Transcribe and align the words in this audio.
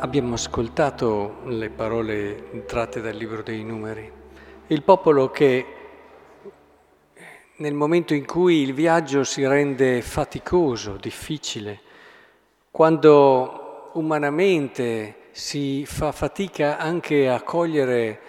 Abbiamo 0.00 0.34
ascoltato 0.34 1.40
le 1.46 1.70
parole 1.70 2.62
tratte 2.66 3.00
dal 3.00 3.16
libro 3.16 3.42
dei 3.42 3.64
numeri. 3.64 4.08
Il 4.68 4.84
popolo 4.84 5.28
che 5.28 5.66
nel 7.56 7.74
momento 7.74 8.14
in 8.14 8.24
cui 8.24 8.62
il 8.62 8.74
viaggio 8.74 9.24
si 9.24 9.44
rende 9.44 10.00
faticoso, 10.00 10.96
difficile, 11.00 11.80
quando 12.70 13.90
umanamente 13.94 15.30
si 15.32 15.84
fa 15.84 16.12
fatica 16.12 16.78
anche 16.78 17.28
a 17.28 17.42
cogliere 17.42 18.20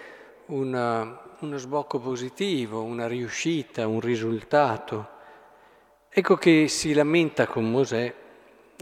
una, 0.46 1.36
uno 1.38 1.56
sbocco 1.56 2.00
positivo, 2.00 2.82
una 2.82 3.06
riuscita, 3.06 3.86
un 3.86 4.00
risultato, 4.00 5.08
ecco 6.08 6.34
che 6.34 6.66
si 6.66 6.92
lamenta 6.94 7.46
con 7.46 7.70
Mosè 7.70 8.19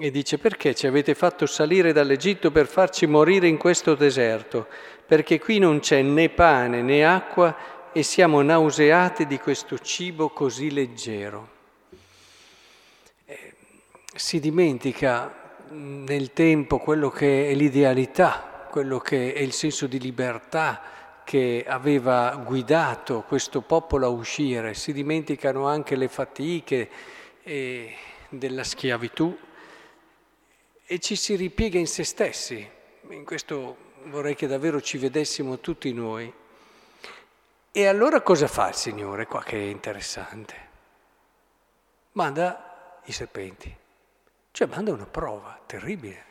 e 0.01 0.11
dice 0.13 0.39
perché 0.39 0.75
ci 0.75 0.87
avete 0.87 1.15
fatto 1.15 1.45
salire 1.47 1.93
dall'Egitto 1.93 2.53
per 2.53 2.67
farci 2.67 3.07
morire 3.07 3.49
in 3.49 3.57
questo 3.57 3.95
deserto? 3.95 4.69
Perché 5.05 5.41
qui 5.41 5.59
non 5.59 5.81
c'è 5.81 6.03
né 6.03 6.29
pane 6.29 6.83
né 6.83 7.05
acqua 7.05 7.91
e 7.93 8.03
siamo 8.05 8.41
nauseati 8.43 9.27
di 9.27 9.39
questo 9.39 9.79
cibo 9.79 10.29
così 10.29 10.71
leggero. 10.71 11.57
Si 14.15 14.39
dimentica 14.39 15.57
nel 15.71 16.33
tempo 16.33 16.79
quello 16.79 17.11
che 17.11 17.51
è 17.51 17.55
l'idealità, 17.55 18.69
quello 18.71 18.99
che 18.99 19.33
è 19.33 19.41
il 19.41 19.53
senso 19.53 19.87
di 19.87 19.99
libertà 19.99 20.81
che 21.25 21.65
aveva 21.67 22.41
guidato 22.45 23.25
questo 23.27 23.61
popolo 23.63 24.07
a 24.07 24.11
uscire, 24.11 24.75
si 24.75 24.93
dimenticano 24.93 25.67
anche 25.67 25.95
le 25.95 26.09
fatiche 26.09 26.89
eh, 27.43 27.93
della 28.31 28.65
schiavitù 28.65 29.37
e 30.91 30.99
ci 31.01 31.17
si 31.17 31.37
ripiega 31.37 31.79
in 31.79 31.87
se 31.87 32.03
stessi. 32.03 32.67
In 33.11 33.25
questo 33.27 33.93
vorrei 34.05 34.35
che 34.35 34.47
davvero 34.47 34.81
ci 34.81 34.97
vedessimo 34.97 35.59
tutti 35.59 35.93
noi. 35.93 36.33
E 37.71 37.87
allora 37.87 38.23
cosa 38.23 38.49
fa 38.49 38.69
il 38.69 38.75
Signore 38.75 39.27
qua 39.27 39.43
che 39.43 39.59
è 39.59 39.69
interessante? 39.69 40.67
Manda 42.13 43.01
i 43.05 43.13
serpenti, 43.13 43.75
cioè 44.51 44.67
manda 44.67 44.91
una 44.91 45.05
prova 45.05 45.61
terribile, 45.67 46.25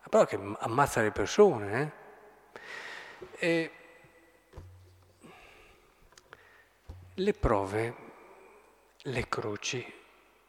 una 0.00 0.08
prova 0.10 0.26
che 0.26 0.38
ammazza 0.58 1.00
le 1.00 1.10
persone. 1.10 1.92
Eh? 3.38 3.46
E 3.46 3.70
le 7.14 7.32
prove, 7.32 7.94
le 8.98 9.26
croci, 9.26 9.94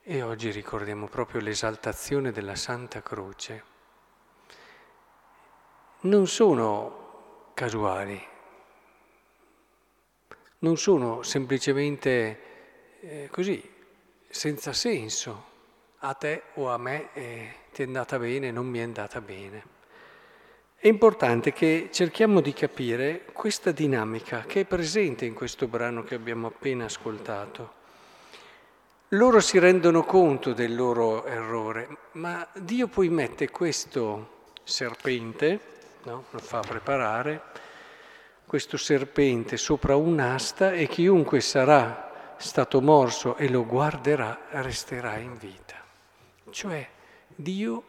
e 0.09 0.21
oggi 0.21 0.51
ricordiamo 0.51 1.07
proprio 1.07 1.41
l'esaltazione 1.41 2.31
della 2.31 2.55
Santa 2.55 3.01
Croce. 3.01 3.63
Non 6.03 6.27
sono 6.27 7.49
casuali, 7.53 8.25
non 10.59 10.77
sono 10.77 11.23
semplicemente 11.23 12.39
eh, 13.01 13.27
così, 13.29 13.61
senza 14.29 14.71
senso. 14.71 15.43
A 15.97 16.13
te 16.13 16.43
o 16.53 16.69
a 16.69 16.77
me 16.77 17.09
eh, 17.11 17.55
ti 17.73 17.81
è 17.81 17.85
andata 17.85 18.17
bene, 18.17 18.49
non 18.49 18.65
mi 18.65 18.79
è 18.79 18.83
andata 18.83 19.19
bene. 19.19 19.75
È 20.77 20.87
importante 20.87 21.51
che 21.51 21.89
cerchiamo 21.91 22.39
di 22.39 22.53
capire 22.53 23.25
questa 23.33 23.71
dinamica 23.71 24.45
che 24.47 24.61
è 24.61 24.65
presente 24.65 25.25
in 25.25 25.33
questo 25.33 25.67
brano 25.67 26.03
che 26.03 26.15
abbiamo 26.15 26.47
appena 26.47 26.85
ascoltato. 26.85 27.75
Loro 29.11 29.39
si 29.39 29.57
rendono 29.57 30.03
conto 30.03 30.51
del 30.51 30.75
loro 30.75 31.23
errore, 31.23 31.87
ma 32.13 32.45
Dio 32.53 32.89
poi 32.89 33.07
mette 33.07 33.49
questo 33.49 34.43
serpente, 34.65 35.59
no? 36.03 36.25
lo 36.29 36.39
fa 36.39 36.59
preparare, 36.59 37.41
questo 38.45 38.75
serpente 38.75 39.55
sopra 39.55 39.95
un'asta 39.95 40.73
e 40.73 40.87
chiunque 40.87 41.39
sarà 41.39 42.35
stato 42.35 42.81
morso 42.81 43.37
e 43.37 43.47
lo 43.47 43.65
guarderà 43.65 44.47
resterà 44.49 45.15
in 45.15 45.37
vita. 45.37 45.81
Cioè 46.49 46.85
Dio 47.33 47.83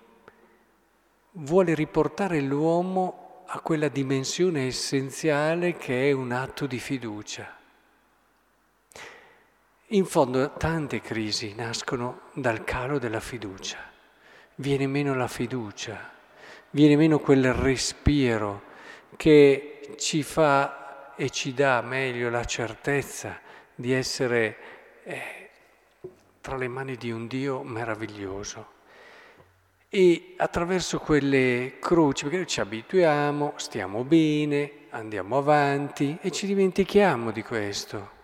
vuole 1.33 1.75
riportare 1.75 2.41
l'uomo 2.41 3.43
a 3.47 3.59
quella 3.59 3.89
dimensione 3.89 4.69
essenziale 4.69 5.77
che 5.77 6.11
è 6.11 6.13
un 6.13 6.31
atto 6.31 6.67
di 6.67 6.79
fiducia. 6.79 7.58
In 9.93 10.05
fondo 10.05 10.51
tante 10.51 11.01
crisi 11.01 11.55
nascono 11.57 12.21
dal 12.35 12.63
calo 12.63 12.99
della 12.99 13.21
fiducia. 13.21 13.79
Viene 14.57 14.87
meno 14.87 15.15
la 15.15 15.29
fiducia, 15.29 16.11
viene 16.69 16.95
meno 16.95 17.19
quel 17.21 17.55
respiro 17.55 18.61
che 19.17 19.95
ci 19.97 20.23
fa 20.23 21.15
e 21.17 21.31
ci 21.31 21.55
dà 21.55 21.81
meglio 21.81 22.29
la 22.29 22.45
certezza 22.45 23.41
di 23.75 23.95
essere 23.95 24.57
eh, 25.05 25.49
tra 26.43 26.59
le 26.59 26.69
mani 26.69 26.97
di 26.97 27.11
un 27.11 27.27
Dio 27.27 27.63
meraviglioso. 27.63 28.67
E 29.89 30.35
attraverso 30.37 30.99
quelle 30.99 31.79
croci, 31.81 32.25
perché 32.25 32.37
noi 32.37 32.47
ci 32.47 32.61
abituiamo, 32.61 33.55
stiamo 33.57 34.05
bene, 34.05 34.71
andiamo 34.91 35.39
avanti 35.39 36.19
e 36.21 36.31
ci 36.31 36.45
dimentichiamo 36.45 37.31
di 37.31 37.43
questo. 37.43 38.17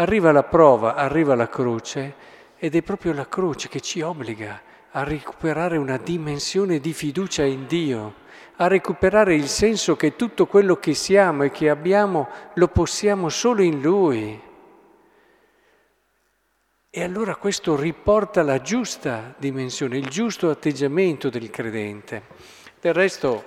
Arriva 0.00 0.30
la 0.30 0.44
prova, 0.44 0.94
arriva 0.94 1.34
la 1.34 1.48
croce 1.48 2.14
ed 2.56 2.76
è 2.76 2.82
proprio 2.82 3.12
la 3.12 3.26
croce 3.26 3.68
che 3.68 3.80
ci 3.80 4.00
obbliga 4.00 4.62
a 4.92 5.02
recuperare 5.02 5.76
una 5.76 5.96
dimensione 5.96 6.78
di 6.78 6.92
fiducia 6.92 7.42
in 7.42 7.66
Dio, 7.66 8.14
a 8.58 8.68
recuperare 8.68 9.34
il 9.34 9.48
senso 9.48 9.96
che 9.96 10.14
tutto 10.14 10.46
quello 10.46 10.76
che 10.76 10.94
siamo 10.94 11.42
e 11.42 11.50
che 11.50 11.68
abbiamo 11.68 12.28
lo 12.54 12.68
possiamo 12.68 13.28
solo 13.28 13.60
in 13.60 13.80
Lui. 13.80 14.40
E 16.90 17.02
allora 17.02 17.34
questo 17.34 17.74
riporta 17.74 18.44
la 18.44 18.60
giusta 18.60 19.34
dimensione, 19.36 19.98
il 19.98 20.08
giusto 20.08 20.48
atteggiamento 20.48 21.28
del 21.28 21.50
credente. 21.50 22.22
Del 22.80 22.94
resto 22.94 23.44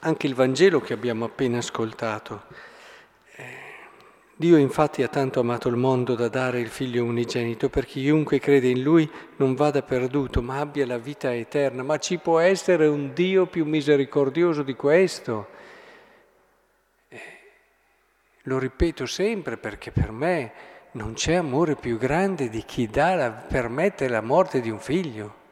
anche 0.00 0.26
il 0.26 0.34
Vangelo 0.34 0.80
che 0.80 0.92
abbiamo 0.92 1.24
appena 1.24 1.56
ascoltato 1.56 2.72
Dio 4.36 4.56
infatti 4.56 5.04
ha 5.04 5.08
tanto 5.08 5.38
amato 5.38 5.68
il 5.68 5.76
mondo 5.76 6.16
da 6.16 6.28
dare 6.28 6.58
il 6.58 6.66
figlio 6.66 7.04
unigenito 7.04 7.68
perché 7.68 8.00
chiunque 8.00 8.40
crede 8.40 8.66
in 8.66 8.82
lui 8.82 9.08
non 9.36 9.54
vada 9.54 9.82
perduto 9.82 10.42
ma 10.42 10.58
abbia 10.58 10.84
la 10.84 10.98
vita 10.98 11.32
eterna. 11.32 11.84
Ma 11.84 11.98
ci 11.98 12.18
può 12.18 12.40
essere 12.40 12.88
un 12.88 13.12
Dio 13.14 13.46
più 13.46 13.64
misericordioso 13.64 14.64
di 14.64 14.74
questo? 14.74 15.46
Eh, 17.06 17.20
lo 18.42 18.58
ripeto 18.58 19.06
sempre 19.06 19.56
perché 19.56 19.92
per 19.92 20.10
me 20.10 20.52
non 20.92 21.12
c'è 21.12 21.34
amore 21.34 21.76
più 21.76 21.96
grande 21.96 22.48
di 22.48 22.64
chi 22.64 22.88
dà 22.88 23.14
la, 23.14 23.30
permette 23.30 24.08
la 24.08 24.20
morte 24.20 24.60
di 24.60 24.68
un 24.68 24.80
figlio. 24.80 25.42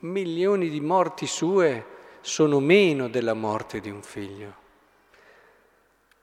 Milioni 0.00 0.68
di 0.68 0.80
morti 0.80 1.26
sue 1.26 1.86
sono 2.20 2.60
meno 2.60 3.08
della 3.08 3.34
morte 3.34 3.80
di 3.80 3.88
un 3.88 4.02
figlio. 4.02 4.64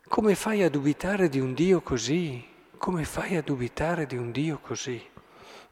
Come 0.08 0.36
fai 0.36 0.62
a 0.62 0.70
dubitare 0.70 1.30
di 1.30 1.40
un 1.40 1.54
Dio 1.54 1.82
così? 1.82 2.46
Come 2.78 3.04
fai 3.04 3.36
a 3.36 3.42
dubitare 3.42 4.06
di 4.06 4.16
un 4.16 4.32
Dio 4.32 4.60
così? 4.62 5.02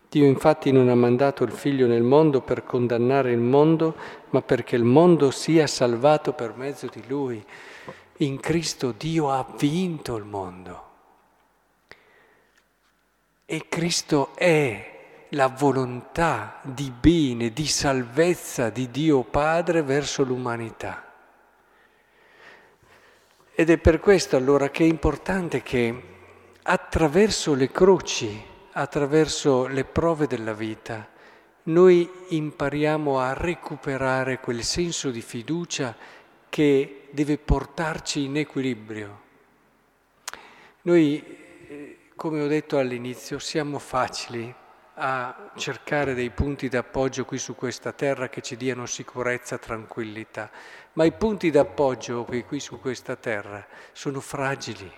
Dio 0.09 0.25
infatti 0.25 0.71
non 0.71 0.89
ha 0.89 0.95
mandato 0.95 1.43
il 1.43 1.51
figlio 1.51 1.85
nel 1.85 2.01
mondo 2.01 2.41
per 2.41 2.63
condannare 2.63 3.31
il 3.31 3.39
mondo, 3.39 3.95
ma 4.31 4.41
perché 4.41 4.75
il 4.75 4.83
mondo 4.83 5.31
sia 5.31 5.67
salvato 5.67 6.33
per 6.33 6.55
mezzo 6.55 6.87
di 6.87 7.03
lui. 7.07 7.43
In 8.17 8.39
Cristo 8.39 8.93
Dio 8.97 9.29
ha 9.29 9.45
vinto 9.57 10.15
il 10.15 10.23
mondo. 10.23 10.89
E 13.45 13.67
Cristo 13.67 14.35
è 14.35 15.25
la 15.29 15.47
volontà 15.47 16.59
di 16.63 16.89
bene, 16.89 17.51
di 17.51 17.67
salvezza 17.67 18.69
di 18.69 18.89
Dio 18.89 19.23
Padre 19.23 19.83
verso 19.83 20.23
l'umanità. 20.23 21.10
Ed 23.61 23.69
è 23.69 23.77
per 23.77 23.99
questo 23.99 24.37
allora 24.37 24.71
che 24.71 24.83
è 24.83 24.87
importante 24.87 25.61
che 25.61 26.01
attraverso 26.63 27.53
le 27.53 27.69
croci, 27.69 28.43
attraverso 28.71 29.67
le 29.67 29.83
prove 29.83 30.25
della 30.25 30.53
vita, 30.53 31.07
noi 31.65 32.09
impariamo 32.29 33.19
a 33.19 33.33
recuperare 33.33 34.39
quel 34.39 34.63
senso 34.63 35.11
di 35.11 35.21
fiducia 35.21 35.95
che 36.49 37.09
deve 37.11 37.37
portarci 37.37 38.23
in 38.23 38.37
equilibrio. 38.37 39.21
Noi, 40.81 41.23
eh, 41.67 41.97
come 42.15 42.41
ho 42.41 42.47
detto 42.47 42.79
all'inizio, 42.79 43.37
siamo 43.37 43.77
facili 43.77 44.51
a 44.95 45.51
cercare 45.55 46.13
dei 46.13 46.29
punti 46.29 46.67
d'appoggio 46.67 47.25
qui 47.25 47.37
su 47.37 47.55
questa 47.55 47.91
terra 47.93 48.29
che 48.29 48.41
ci 48.41 48.57
diano 48.57 48.85
sicurezza, 48.85 49.57
tranquillità, 49.57 50.49
ma 50.93 51.05
i 51.05 51.11
punti 51.11 51.49
d'appoggio 51.49 52.25
qui, 52.25 52.43
qui 52.43 52.59
su 52.59 52.79
questa 52.79 53.15
terra 53.15 53.65
sono 53.93 54.19
fragili, 54.19 54.91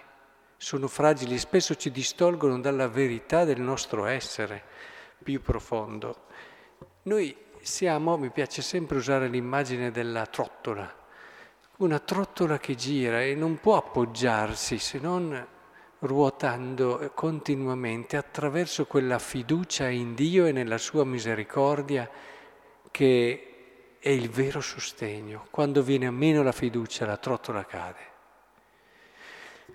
sono 0.57 0.88
fragili, 0.88 1.38
spesso 1.38 1.75
ci 1.75 1.92
distolgono 1.92 2.60
dalla 2.60 2.88
verità 2.88 3.44
del 3.44 3.62
nostro 3.62 4.06
essere 4.06 4.63
più 5.22 5.42
profondo. 5.42 6.25
Noi 7.04 7.36
siamo, 7.62 8.18
mi 8.18 8.30
piace 8.30 8.62
sempre 8.62 8.98
usare 8.98 9.28
l'immagine 9.28 9.92
della 9.92 10.25
trottola, 10.25 11.01
una 11.78 12.00
trottola 12.00 12.57
che 12.57 12.75
gira 12.75 13.22
e 13.22 13.36
non 13.36 13.60
può 13.60 13.78
appoggiarsi 13.78 14.80
se 14.80 15.00
non 15.00 15.48
ruotando 16.03 17.11
continuamente 17.13 18.17
attraverso 18.17 18.85
quella 18.85 19.19
fiducia 19.19 19.88
in 19.88 20.15
Dio 20.15 20.45
e 20.45 20.51
nella 20.51 20.77
sua 20.77 21.05
misericordia 21.05 22.09
che 22.91 23.47
è 24.00 24.09
il 24.09 24.29
vero 24.29 24.59
sostegno. 24.59 25.47
Quando 25.50 25.81
viene 25.81 26.07
a 26.07 26.11
meno 26.11 26.44
la 26.44 26.51
fiducia 26.51 27.05
la 27.05 27.17
trottola 27.17 27.65
cade. 27.65 28.11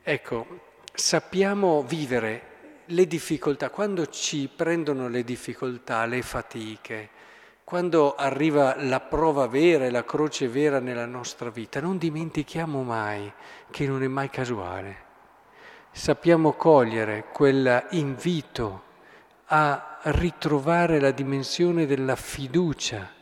Ecco, 0.02 0.46
sappiamo 0.92 1.82
vivere 1.82 2.56
le 2.86 3.06
difficoltà, 3.06 3.70
quando 3.70 4.06
ci 4.08 4.50
prendono 4.54 5.08
le 5.08 5.24
difficoltà, 5.24 6.04
le 6.04 6.22
fatiche, 6.22 7.10
quando 7.64 8.14
arriva 8.14 8.76
la 8.82 9.00
prova 9.00 9.46
vera 9.46 9.86
e 9.86 9.90
la 9.90 10.04
croce 10.04 10.48
vera 10.48 10.78
nella 10.78 11.06
nostra 11.06 11.50
vita, 11.50 11.80
non 11.80 11.98
dimentichiamo 11.98 12.82
mai 12.82 13.30
che 13.70 13.86
non 13.86 14.02
è 14.02 14.08
mai 14.08 14.30
casuale. 14.30 15.07
Sappiamo 15.98 16.52
cogliere 16.52 17.24
quell'invito 17.32 18.82
a 19.46 19.98
ritrovare 20.02 21.00
la 21.00 21.10
dimensione 21.10 21.86
della 21.86 22.14
fiducia 22.14 23.12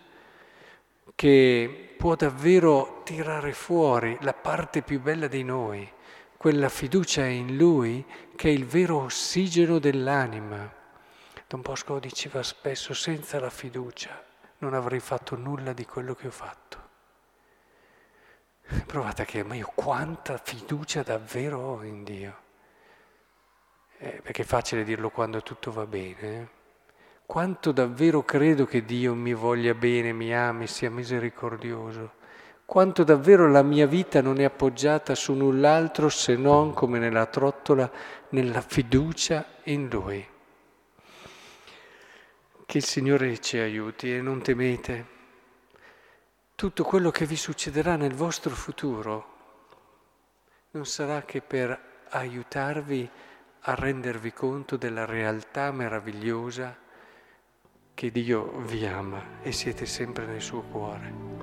che 1.14 1.94
può 1.96 2.14
davvero 2.16 3.00
tirare 3.02 3.54
fuori 3.54 4.18
la 4.20 4.34
parte 4.34 4.82
più 4.82 5.00
bella 5.00 5.26
di 5.26 5.42
noi, 5.42 5.90
quella 6.36 6.68
fiducia 6.68 7.24
in 7.24 7.56
Lui 7.56 8.04
che 8.36 8.50
è 8.50 8.52
il 8.52 8.66
vero 8.66 8.98
ossigeno 8.98 9.78
dell'anima. 9.78 10.70
Don 11.48 11.62
Bosco 11.62 11.98
diceva 11.98 12.42
spesso, 12.42 12.92
senza 12.92 13.40
la 13.40 13.50
fiducia 13.50 14.22
non 14.58 14.74
avrei 14.74 15.00
fatto 15.00 15.34
nulla 15.34 15.72
di 15.72 15.86
quello 15.86 16.14
che 16.14 16.26
ho 16.26 16.30
fatto. 16.30 16.88
Provate 18.84 19.24
che, 19.24 19.42
ma 19.42 19.54
io 19.54 19.72
quanta 19.74 20.36
fiducia 20.36 21.02
davvero 21.02 21.58
ho 21.58 21.82
in 21.82 22.04
Dio. 22.04 22.44
Eh, 23.98 24.20
perché 24.22 24.42
è 24.42 24.44
facile 24.44 24.84
dirlo 24.84 25.10
quando 25.10 25.42
tutto 25.42 25.70
va 25.72 25.86
bene. 25.86 26.20
Eh? 26.20 26.46
Quanto 27.24 27.72
davvero 27.72 28.24
credo 28.24 28.66
che 28.66 28.84
Dio 28.84 29.14
mi 29.14 29.34
voglia 29.34 29.74
bene, 29.74 30.12
mi 30.12 30.34
ami, 30.34 30.66
sia 30.66 30.90
misericordioso. 30.90 32.12
Quanto 32.64 33.04
davvero 33.04 33.48
la 33.48 33.62
mia 33.62 33.86
vita 33.86 34.20
non 34.20 34.38
è 34.38 34.44
appoggiata 34.44 35.14
su 35.14 35.32
null'altro 35.32 36.08
se 36.08 36.36
non, 36.36 36.72
come 36.72 36.98
nella 36.98 37.26
trottola, 37.26 37.90
nella 38.30 38.60
fiducia 38.60 39.44
in 39.64 39.88
Lui. 39.88 40.26
Che 42.66 42.78
il 42.78 42.84
Signore 42.84 43.40
ci 43.40 43.58
aiuti 43.58 44.14
e 44.14 44.20
non 44.20 44.42
temete. 44.42 45.14
Tutto 46.54 46.84
quello 46.84 47.10
che 47.10 47.24
vi 47.24 47.36
succederà 47.36 47.96
nel 47.96 48.14
vostro 48.14 48.54
futuro 48.54 49.34
non 50.72 50.86
sarà 50.86 51.22
che 51.22 51.40
per 51.40 51.78
aiutarvi 52.08 53.08
a 53.68 53.74
rendervi 53.74 54.32
conto 54.32 54.76
della 54.76 55.04
realtà 55.04 55.72
meravigliosa 55.72 56.76
che 57.94 58.12
Dio 58.12 58.60
vi 58.60 58.86
ama 58.86 59.40
e 59.42 59.50
siete 59.50 59.86
sempre 59.86 60.24
nel 60.24 60.40
suo 60.40 60.62
cuore. 60.62 61.35